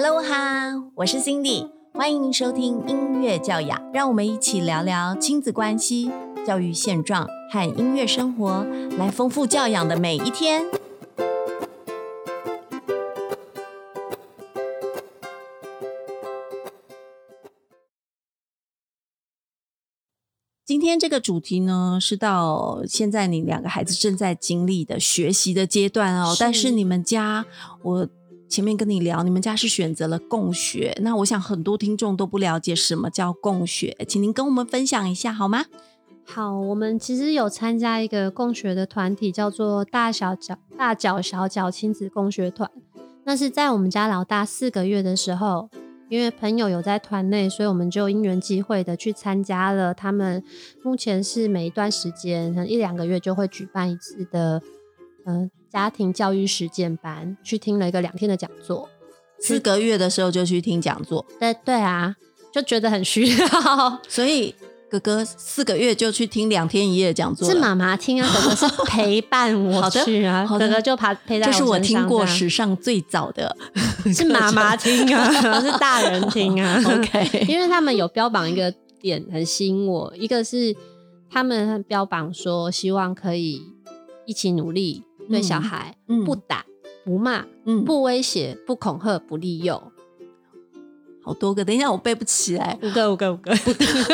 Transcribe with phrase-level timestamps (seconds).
[0.00, 6.08] Hello 哈，我是 Cindy，欢迎收听音乐教养，让我们一起聊聊亲子关系、
[6.46, 8.64] 教育现状和音乐生活，
[8.96, 10.66] 来丰富教养的每一天。
[20.64, 26.36] 今天这个主题呢，是到现在你两个孩子正在经历的学习的阶段哦。
[26.38, 27.46] 但是你们家，
[27.82, 28.08] 我
[28.48, 30.96] 前面跟你聊，你们家是选择了共学。
[31.02, 35.66] 那我想很多听众都不了解什么叫共学，请您跟我们分享一下好吗？
[36.24, 42.70] 好，我们其实有参加一个共学的团体，叫做大小脚大脚小脚亲子共学团。
[43.24, 45.68] 那是在我们家老大四个月的时候。
[46.10, 49.92] 因为朋友有在团内，所以我们就因缘际会的去参加了。
[49.92, 50.42] 他们
[50.82, 54.62] 目前是每一段时间，可能一两个月就会举办一次的，
[55.26, 58.88] 呃，家庭教育实践班，去听了一个两天的讲座。
[59.40, 62.16] 四个月的时候就去听讲座，对对啊，
[62.52, 64.54] 就觉得很需要， 所以。
[64.90, 73.54] 哥哥四个月就去听两天一夜讲座，是妈妈听啊，哥哥是陪伴我 去啊，哥哥就陪陪在这是我听过史上最早的，
[74.10, 76.82] 是妈妈听啊，是大人听啊。
[76.86, 80.74] OK，因为他们有标榜一个点很吸引我，一个是
[81.30, 83.60] 他们标榜说希望可以
[84.24, 86.64] 一起努力，对小孩不打
[87.04, 87.44] 不骂，
[87.86, 89.92] 不威胁不恐吓不利诱。
[91.22, 92.78] 好多个，等一下我背不起来。
[92.82, 93.52] 五个，五个，五个，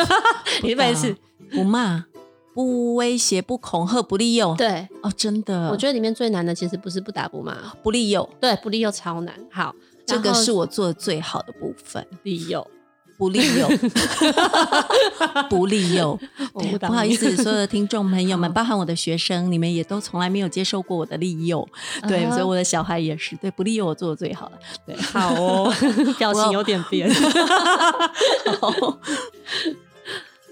[0.62, 1.14] 你背一次。
[1.52, 2.06] 不骂，
[2.52, 4.54] 不威胁，不恐吓，不利诱。
[4.56, 5.70] 对，哦，真的。
[5.70, 8.28] 我觉得里面最难的其实不是不打不骂，不利诱。
[8.40, 9.34] 对，不利诱超难。
[9.50, 12.04] 好，这个是我做的最好的部分。
[12.24, 12.66] 利诱。
[13.16, 13.68] 不利诱，
[15.48, 16.18] 不利诱。
[16.78, 21.66] 不好意思，所有的听众朋友们， 包含我的学生，你们也都从来没有接受过我的利诱。
[22.08, 23.36] 对，所以我的小孩也是。
[23.36, 24.58] 对，不利诱我做的最好了。
[24.86, 25.72] 对，好哦，
[26.18, 27.08] 表情有点变。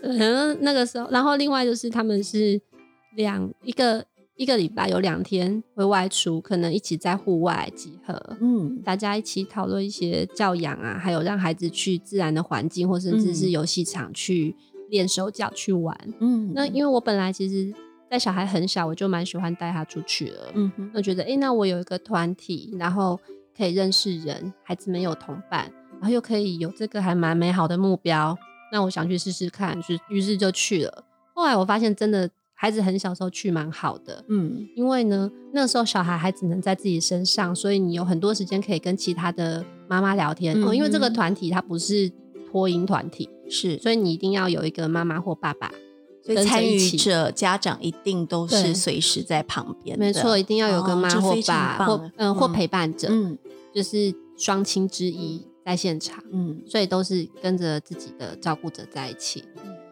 [0.03, 2.61] 嗯，那个时候，然后另外就是他们是
[3.17, 4.05] 两一个。
[4.35, 14.57] 一个礼拜有两天会外出，可能一起在户外集合，嗯，大家一起讨论一些教养啊，还有让孩子去自然的环境，或甚至是游戏场去
[14.93, 16.53] 练手脚去玩，嗯。
[16.55, 17.75] 那因为我本来其实
[18.09, 20.91] 在小孩很小，我就蛮喜欢带他出去了，嗯哼。
[20.95, 23.19] 我觉得，哎，那我有一个团体，然后
[23.57, 28.39] 可以认识人，孩子们有同伴，然后又可以有这个还蛮美好的目标，
[28.71, 31.05] 那我想去试试看，是于是就去了。
[31.35, 32.31] 后来我发现真的。
[32.55, 40.55] 孩子很小时候去蛮好的，嗯，因为呢，那个时候小孩还只能在自己身上，所以你有很多时间可以跟其他的妈妈聊天。
[40.63, 42.09] 哦，因为这个团体它不是
[42.49, 45.71] 托婴团体，是，所以你一定要有一个妈妈或爸爸，
[46.25, 49.99] 所以参与者家长一定都是随时在旁边。
[49.99, 53.37] 没错，一定要有个妈或爸或嗯或陪伴者，嗯，
[53.75, 59.45] 就是双亲之一在现场，嗯，所以都是跟着自己的照顾者在一起。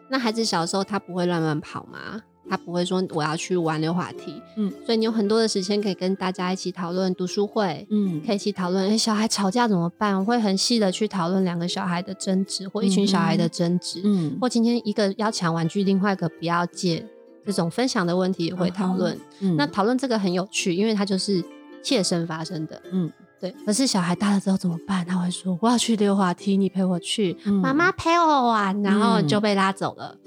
[0.09, 2.23] 那孩子小时候他不会乱乱跑吗？
[2.51, 10.19] 他不会说我要去玩溜滑梯，嗯，所以你有很多的时间可以跟大家一起讨论读书会，嗯，可以一起讨论，哎，小孩吵架怎么办？
[10.19, 17.07] 我会很细的去讨论两个小孩的争执，或一群小孩的争执，嗯，或今天一个要抢玩具，另外一个不要借，
[17.45, 19.17] 这种分享的问题也会讨论。
[19.39, 19.55] 嗯。
[19.55, 21.41] 那讨论这个很有趣，因为它就是
[21.81, 23.55] 切身发生的，嗯，对。
[23.65, 25.05] 可是小孩大了之后怎么办？
[25.05, 30.17] 他会说我要去溜滑梯，你陪我去，妈妈陪我玩，然后就被拉走了。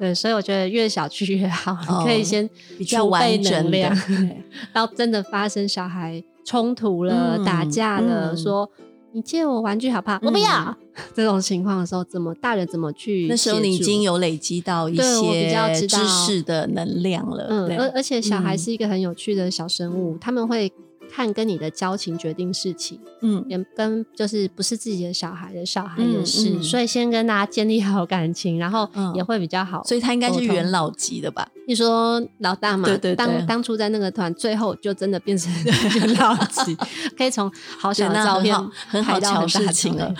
[0.00, 3.94] 对，所以我觉得越小去越好，你可以先比较完整量，
[4.72, 8.68] 到真的发生小孩冲突了、打架了，说
[9.12, 10.18] 你借我玩具好不好？
[10.22, 10.74] 我不要
[11.14, 13.26] 这种情况的时候，怎么大人怎么去？
[13.28, 17.46] 那时候你已经有累积到一些知识的能量了。
[17.50, 20.72] 嗯，而而且小孩是一个很有趣的小生物，他们会。
[21.12, 29.82] 看跟你的交情决定事情，嗯，也跟就是不是自己的小孩的小孩也是，所以先跟大家建立好感情，然后也会比较好。
[29.84, 31.48] 所以他应该是元老级的吧？
[31.66, 32.84] 你说老大嘛？
[32.86, 33.16] 对对对。
[33.16, 36.76] 当当初在那个团，最后就真的变成元老级，
[37.16, 38.56] 可以从好小的照片
[38.88, 40.14] 很好瞧事情了。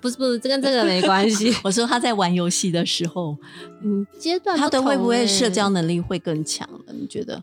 [0.00, 1.54] 不是不是，这跟这个没 关系。
[1.62, 3.36] 我说他在玩游戏的时候，
[3.82, 6.92] 嗯，阶段他的会不会社交能力会更强了？
[6.92, 7.42] 你觉得？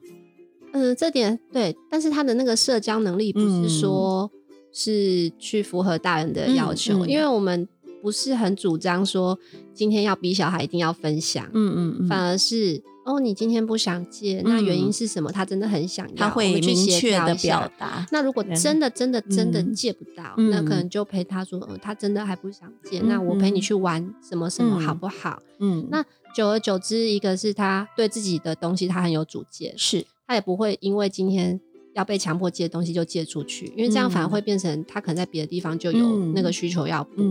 [0.75, 4.29] 嗯，这点对，但是他的那个社交能力不是说
[4.73, 7.67] 是去符合大人的要求，因为我们
[8.01, 9.39] 不是很主张说
[9.73, 15.31] 今天要逼小孩一定要分享，嗯嗯，反而是哦，你今天不想借，那原因是什么？
[15.31, 18.05] 他真的很想要，他会明确的表达。
[18.11, 25.41] 那如果真的真的真的借不到，那可能就陪他说，嗯，他真的还不想借，那我陪你去玩什么什么好不好？
[25.59, 26.03] 嗯，那
[26.35, 30.05] 久而久之，一个是他对自己的东西他很有主见，是。
[30.27, 31.59] 他也不会因为今天
[31.93, 37.23] 要被强迫借东西就借出去，因为这样反而会变成他可能在别的地方就有那个需求要补。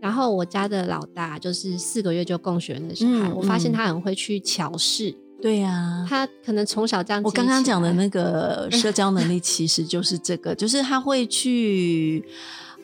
[0.00, 5.14] 然后我家的老大就是四个月就供学的小孩，我发现他很会去调试。
[5.42, 7.22] 对呀，他可能从小这样。
[7.22, 12.24] 我刚刚讲的那个社交能力其实就是这个，就是他会去。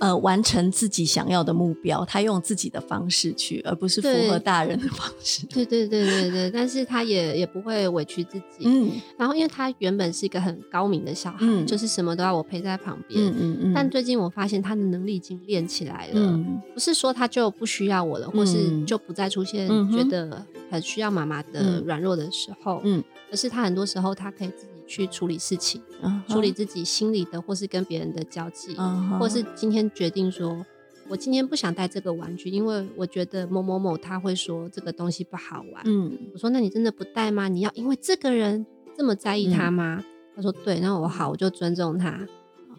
[0.01, 5.47] 呃，完成自己想要的目标，他用自己的方式去，而不是符合大人的方式。
[5.47, 8.65] 对对对对对，但是他也也不会委屈自己。
[8.65, 13.23] 嗯，然后因为他原本是一个很高明的小孩，就是什么都要我陪在旁边。
[13.23, 13.73] 嗯嗯嗯。
[13.75, 16.41] 但最近我发现他的能力已经练起来了，
[16.73, 22.81] 不是说他就不需要我了，或是就不再出现觉得很需要妈妈的软弱的时候。
[22.85, 24.80] 嗯，而是他很多时候他可以自己。
[24.91, 25.81] 去处理事情，
[26.29, 28.75] 处理自己心里的，或是跟别人的交际，
[29.21, 30.67] 或是今天决定说，
[31.09, 35.83] 我今天不想带这个玩具，因为我觉得某某某他会说这个东西不好玩。
[35.85, 37.47] 嗯，我说那你真的不带吗？
[37.47, 38.67] 你要因为这个人
[38.97, 40.03] 这么在意他吗？
[40.35, 42.27] 他说对，那我好，我就尊重他。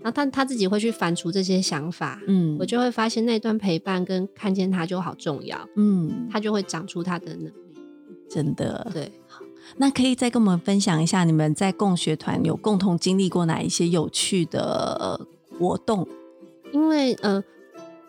[0.04, 7.54] 然后他他自己会去反刍这些想法，嗯，我就会发现那段陪伴跟看见他就好重要，嗯，他就会长出他的能力，
[8.30, 9.10] 真的，对。
[9.77, 15.27] 那可以再跟我们分享一下，你们在共学团有共同经历过哪一些有趣的
[15.57, 16.07] 活动？
[16.71, 17.44] 因为呃，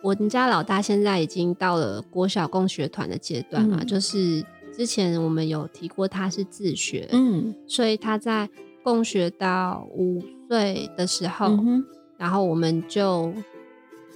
[0.01, 4.45] 我们家老大现在已经到了国小共学团的阶段嘛，就是
[4.75, 8.49] 之前我们有提过他是自学，嗯，所以他在
[8.83, 11.57] 共学到五岁的时候，
[12.17, 13.33] 然后我们就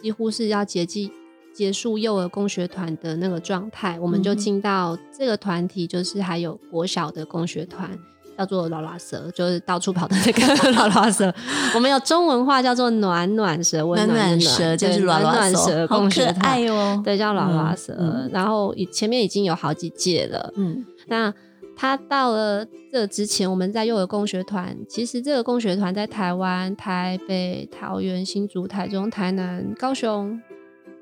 [0.01, 1.11] 几乎是要接近。
[1.57, 7.89] 结束幼儿工学团的那个状态，我们就进到这个团体，就是还有国小的工学团，
[8.37, 11.33] 叫做老拉蛇，就是到处跑的那个 老拉蛇。
[11.73, 17.01] 我们有中文话叫做暖暖蛇，温暖蛇就是暖暖蛇，好可爱哦。
[17.03, 18.29] 对，叫老拉蛇。
[18.31, 20.53] 然后前面已经有好几届了。
[20.57, 21.33] 嗯，那
[21.75, 30.39] 他到了这之前，我们在幼儿工学团，其实这个工学团在台湾、台北、桃园、新竹、台中、台南、高雄。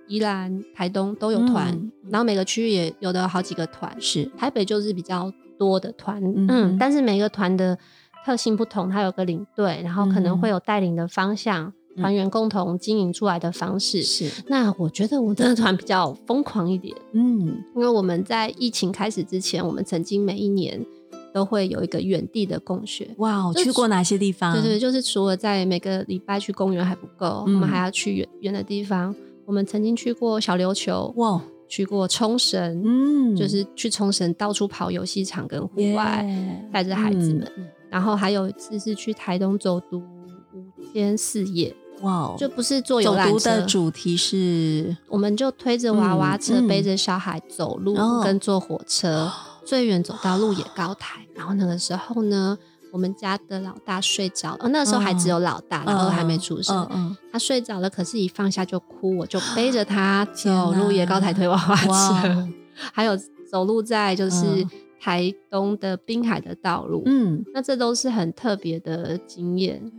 [0.08, 3.96] 宜兰、台东都有团，然后每个区域也有的好几个团。
[4.00, 7.78] 是台北就是比较多的团，嗯，但是每个团的
[8.26, 14.04] 特性不同，它有个领队，然后可能会有带领的方向，团员共同经营出来的方式。
[14.04, 20.86] 是那我觉得我的团比较疯狂一点，嗯，因为我们在疫情开始之前，我们曾经每一年
[21.34, 23.10] 都会有一个远地的共学。
[23.18, 24.54] 哇，去过哪些地方？
[24.54, 29.16] 对对，就是除了在每个礼拜去公园还不够，我们还要去远远的地方。
[29.46, 36.26] 我们曾经去过小琉球，哇，去过冲绳，嗯，就是去冲绳到处跑游戏场跟户外，
[36.72, 37.52] 带着孩子们。
[37.90, 43.52] 然后还有一次是去台东走读五天四夜，哇，就不是坐游览车。
[43.52, 49.32] 的主题是，我们就推着娃娃车，背着小孩走路，跟坐火车，
[49.64, 51.26] 最远走到鹿野高台。
[51.36, 52.58] 然后那个时候呢？
[52.96, 57.14] 我们家的老大睡着了，那时候还只有老大，老二还没出生。
[57.30, 62.48] 他睡着了，可是一放下就哭，我就背着他 走路，也高抬腿娃娃车，
[62.94, 63.12] 还有
[63.52, 64.66] 走路在就是
[64.98, 67.04] 台东的滨海的道路。
[67.06, 69.92] 嗯，那这都是很特别的经验，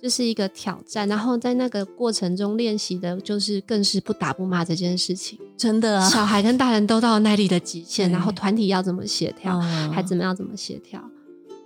[0.00, 1.08] 就是一个挑战。
[1.08, 5.36] 然后在那个过程中练习的，就是更是不打不骂这件事情。
[5.56, 9.58] 真的，小孩跟大人都到耐力的极限，然后团体要怎么协调，
[9.90, 11.02] 孩子们要怎么协调。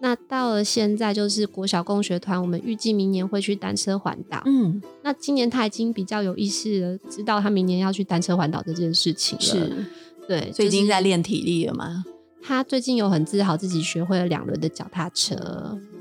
[0.00, 4.41] 那到了现在，就是国小共学团，我们预计明年会去单车环岛。
[4.47, 9.45] 嗯，那今年他已经比较有意识了，知道他明年要去单车环岛这件事情了。
[9.45, 9.87] 是，
[10.28, 12.05] 对，最近在练体力了吗？
[12.40, 15.35] 他最近有很自豪自己学会了两轮的脚踏车。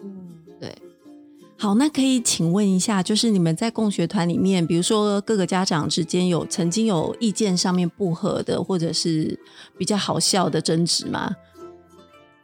[0.04, 0.28] 嗯，
[0.60, 0.74] 对。
[1.58, 9.40] 好，那可以请问一下，就是你们在共学团里面，比如说各个家长之间有曾经有意见上面不合的，或者是
[9.76, 11.32] 比较好笑的争执吗？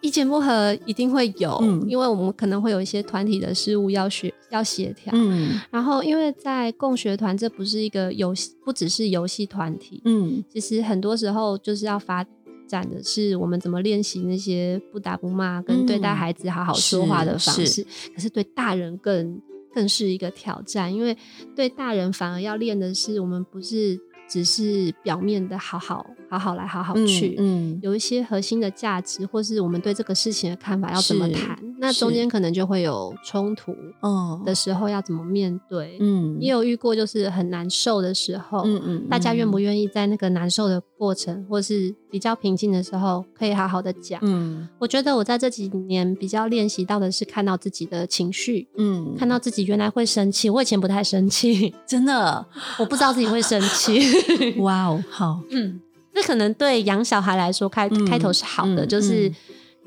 [0.04, 1.58] 意见不合一定会有，
[1.88, 5.14] 因为我们可能会有一些团体的事务要学要协调。
[5.16, 10.02] 嗯，然后因为在共学团，这不是一个游戏，不只是游戏团体。
[10.04, 12.22] 嗯，其实很多时候就是要发
[12.68, 17.86] 展的是我们怎么练习那些不打不骂跟对待孩子好好说话的方式。
[18.14, 19.42] 可是对大人更
[19.74, 21.18] 更是一个挑战，因为
[21.56, 23.98] 对大人反而要练的是我们不是。
[24.34, 31.56] 只是表面的好好好好来好好去，嗯，有一些核心的价值，或是我们对这个事情的看法要怎么谈？
[31.78, 36.00] 那中间可能就会有冲突，哦的时候要怎么面对？
[36.00, 44.22] 嗯，也有遇过就是很难受的时候，嗯嗯，大家愿不愿意在那个难受的过程，或是比较平静的时候，可以好好的讲？
[44.24, 52.46] 嗯，我觉得我在这几年比较练习到的是看到自己的情绪，嗯，看到自己原来会生气，我以前不太生气，真的，
[52.80, 54.00] 我不知道自己会生气。
[54.64, 55.82] 哇哦，好，嗯，
[56.14, 59.30] 这可能对养小孩来说开开头是好的，就是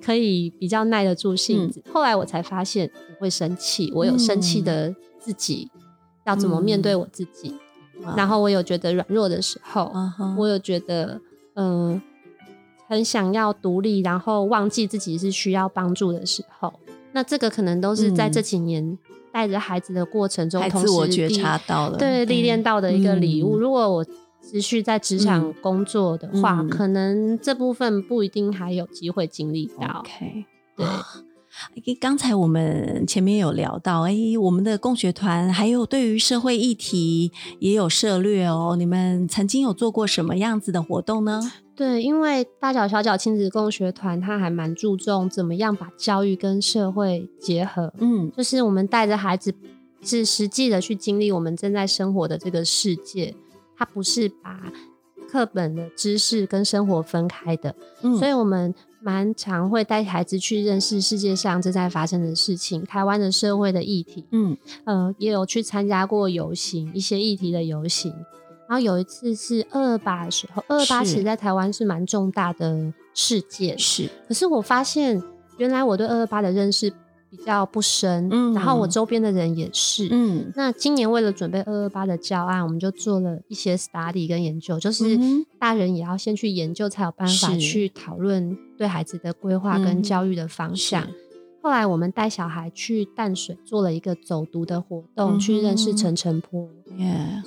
[0.04, 1.82] 可以比较耐得住性子。
[1.90, 5.70] 后来我才发现我会生气，我有生气的自己，
[6.26, 7.54] 要怎么面对我自己。
[8.16, 9.92] 然后我有觉得软弱的时候，
[10.36, 11.20] 我有觉得
[11.54, 12.00] 嗯，
[12.88, 16.72] 很想要独立，然后忘记自己是需要帮助的时候。
[17.12, 18.98] 那这个可能都是在这几年
[19.32, 23.56] 带着孩子的过程中，自我觉察到了，对历练到的一个礼物。
[23.56, 24.04] 如果我
[24.42, 30.00] 持续在职场工作的话，可能这部分不一定还有机会经历到。
[30.00, 30.44] OK，
[30.76, 30.86] 对。
[32.00, 38.76] 刚才我们前面有聊到，哎，我们的共学团还有对于社会议题也有涉略哦。
[38.78, 41.40] 你们曾经有做过什么样子的活动呢？
[41.74, 47.92] 对，因为大脚小脚亲子共学团，它还蛮注重怎么样把教育跟社会结合。
[47.98, 49.54] 嗯，就是我们带着孩子
[50.02, 53.34] 是实际的去经历我们正在生活的这个世界。
[53.76, 54.72] 它不是把
[55.30, 58.74] 课本的知识跟生活分开的，嗯所以我们
[59.06, 64.26] 蛮常会带孩子去认识世界上正在发生的事情，台湾的社会的议题。
[64.32, 68.12] 嗯，呃，也有去参加过游行，一些议题的游行。
[68.68, 73.78] 然后有一次是二二八的时候，二二八其实在台湾是蛮重大的事件。
[73.78, 75.22] 是，可是我发现
[75.56, 76.92] 原来我对二二八的认识。
[77.36, 85.18] 比较不深，嗯，然后我周边的人也是，嗯，那今年为了准备二二八的教案，我们就做了一些 study 跟研究，就是
[85.58, 91.06] 大人也要先去研究，才有办法去讨论对孩子的规划跟教育的方向。
[91.62, 96.68] 后来我们带小孩去淡水做了一个走读的活动，去认识陈澄波。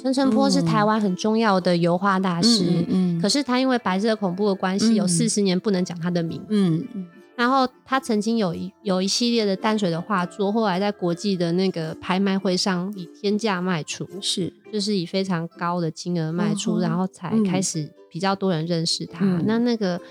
[0.01, 7.07] 陈澄波是台湾很重要的油画大师，嗯，可是他因为白色恐怖的关系，有四十年不能讲他的名，嗯嗯。
[7.39, 19.23] 然后他曾经有一有一系列的淡水的画作，后来在国际的那个拍卖会上以天价卖出，是就是以非常高的金额卖出，然后才开始比较多人认识他。
[19.45, 20.01] 那那个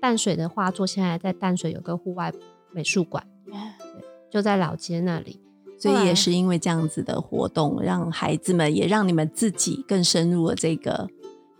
[0.00, 2.32] 淡水的画作现在在淡水有个户外
[2.70, 5.40] 美术馆， 对，就在老街那里。
[5.80, 11.08] 所以也是因为这样子的活动，让孩子们也让你们自己更深入了这个。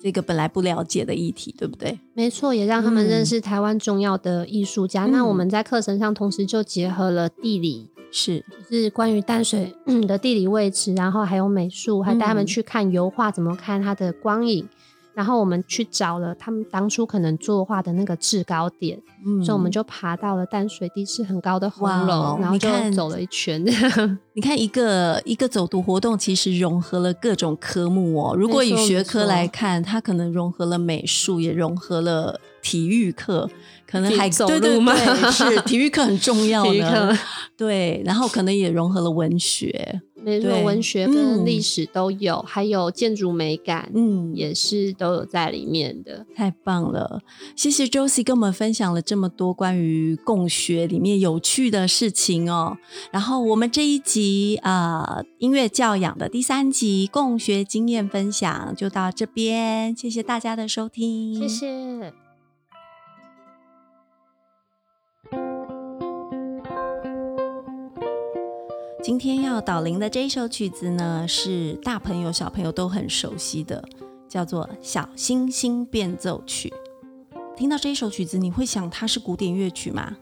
[0.00, 1.98] 这个本来不了解的议题，对不对？
[2.14, 5.06] 没错，也让他们认识台湾重要的艺术家。
[5.06, 9.74] 那我们在课程上同时就结合了地理，是是关于淡水
[10.06, 14.68] 的地理位置，然后还有美术，还带他们去看油画，怎么看它的光影。
[15.18, 18.96] 然后我们去找了他们当初可能作画的那个制高点，
[19.44, 23.60] 所以我们就爬到了淡水地势很高的红楼，然后就走了一圈。
[24.34, 28.36] 你看，一个一个走读活动，其实融合了各种科目哦。
[28.36, 33.50] 如果以学科来看，它可能融合了美术，也融合了体育课，
[33.90, 34.94] 可能还走路吗？
[35.32, 37.18] 是体育课很重 要的，
[37.56, 38.00] 对。
[38.04, 40.00] 然后可能也融合了文学。
[40.22, 46.26] 没错，文学跟历史都有，还有建筑美感，嗯，也是都有在里面的。
[46.34, 47.22] 太棒了，
[47.56, 52.76] 谢谢 Josie 跟我们分享了这么多关于共学里面有趣的事情哦。
[53.10, 62.27] 然后我们这一集啊，音乐教养的第三集共学经验分享就到这边，谢谢大家的收听，谢谢。
[69.00, 73.82] 今天要导聆的这一首曲子呢，是大朋友小朋友都很熟悉的，
[74.28, 76.72] 叫做《小星星变奏曲》。
[77.56, 80.16] 听到这一首曲子，你会想它是古典乐曲吗？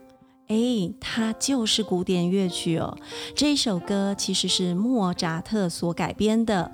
[0.47, 0.57] 哎，
[0.99, 2.95] 它就是古典乐曲哦。
[3.35, 6.71] 这一首歌其实是莫扎特所改编的。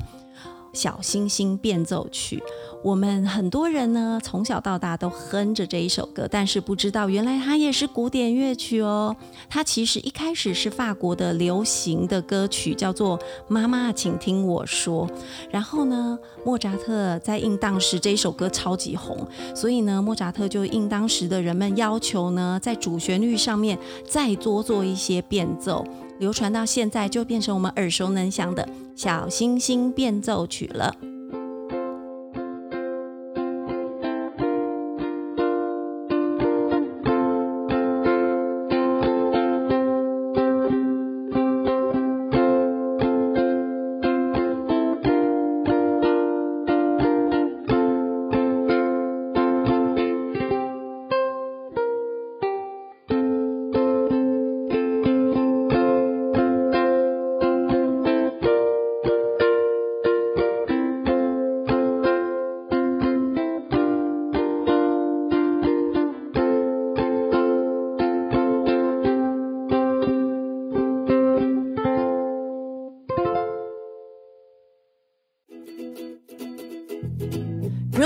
[0.74, 2.42] 小星星变奏曲，
[2.84, 9.16] 我们很多人呢从小到大都哼着这一首歌，但是不知道原来它也是古典乐曲哦。
[9.48, 15.08] 它其实一开始是法国的流行的歌曲，叫做《妈妈，请听我说》。
[15.52, 19.16] 然后呢，莫扎特在应当时这一首歌超级红，
[19.56, 23.78] 所以呢，莫扎特就应当时的人们要求呢，在主旋律上面
[24.10, 25.86] 再多做一些变奏。
[26.20, 30.96] 流传到现在，就变成我们耳熟能详的小星星变奏曲了。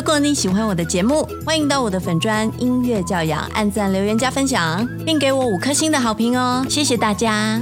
[0.08, 6.66] 如果你喜欢我的节目，欢迎到我的粉砖音乐教养按赞、留言、加分享，并给我五颗星的好评哦！
[6.70, 7.62] 谢谢大家。